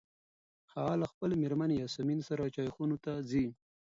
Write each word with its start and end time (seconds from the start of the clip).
هغه 0.73 0.93
له 1.01 1.05
خپلې 1.11 1.35
مېرمنې 1.43 1.75
یاسمین 1.77 2.19
سره 2.29 2.51
چای 2.55 2.69
خونو 2.75 2.97
ته 3.03 3.11
ځي. 3.29 3.45